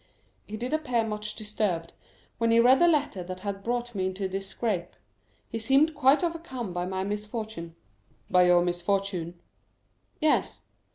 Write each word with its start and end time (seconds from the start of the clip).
"He 0.47 0.57
did 0.57 0.73
appear 0.73 1.05
much 1.05 1.35
disturbed 1.35 1.93
when 2.39 2.49
he 2.49 2.59
read 2.59 2.79
the 2.79 2.87
letter 2.87 3.23
that 3.23 3.41
had 3.41 3.61
brought 3.63 3.93
me 3.93 4.07
into 4.07 4.27
this 4.27 4.47
scrape. 4.47 4.95
He 5.47 5.59
seemed 5.59 5.93
quite 5.93 6.23
overcome 6.23 6.73
by 6.73 6.87
my 6.87 7.03
misfortune." 7.03 7.75
"By 8.27 8.45
your 8.47 8.63
misfortune?" 8.63 9.39
"Yes." 10.19 10.63